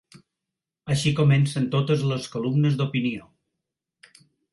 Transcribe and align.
Així 0.93 1.11
comencen 1.19 1.67
totes 1.75 2.05
les 2.13 2.25
columnes 2.37 2.79
d'opinió. 2.79 3.29